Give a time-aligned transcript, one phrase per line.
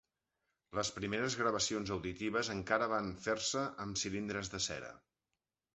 [0.79, 4.93] Les primeres gravacions auditives encara van fer-se amb cilindres de cera.